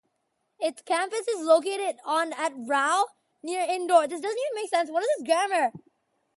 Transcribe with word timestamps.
Its 0.59 0.81
campus 0.81 1.27
is 1.27 1.45
located 1.45 1.97
on 2.03 2.33
at 2.33 2.51
Rau, 2.55 3.05
near 3.43 3.61
Indore. 3.61 4.07